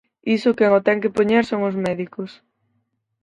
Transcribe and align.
Iso 0.35 0.55
quen 0.57 0.71
o 0.79 0.85
ten 0.87 0.97
que 1.03 1.13
poñer 1.17 1.43
son 1.47 1.61
os 1.69 1.75
médicos. 1.85 2.31